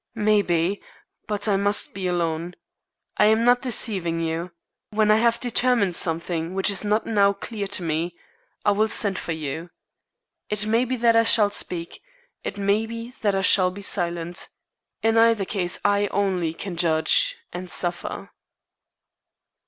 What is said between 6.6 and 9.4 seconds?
is not now clear to me, I will send for